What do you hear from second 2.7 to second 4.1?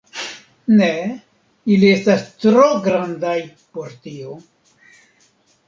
grandaj por